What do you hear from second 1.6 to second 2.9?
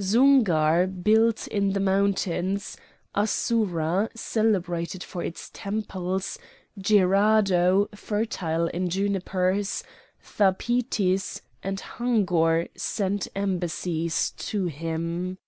the mountains,